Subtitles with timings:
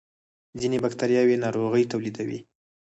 [0.59, 2.39] ځینې بکتریاوې ناروغۍ تولیدوي